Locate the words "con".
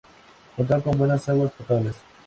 0.81-0.97